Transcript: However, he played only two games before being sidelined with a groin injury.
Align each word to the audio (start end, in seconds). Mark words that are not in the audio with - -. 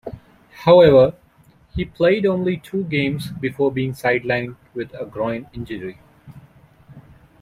However, 0.65 1.13
he 1.75 1.85
played 1.85 2.25
only 2.25 2.57
two 2.57 2.85
games 2.85 3.27
before 3.39 3.71
being 3.71 3.91
sidelined 3.93 4.55
with 4.73 4.91
a 4.99 5.05
groin 5.05 5.45
injury. 5.53 5.99